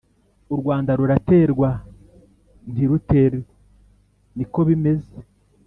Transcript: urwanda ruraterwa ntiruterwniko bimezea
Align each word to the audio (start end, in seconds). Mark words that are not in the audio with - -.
urwanda 0.53 0.91
ruraterwa 0.99 1.69
ntiruterwniko 2.71 4.59
bimezea 4.67 5.23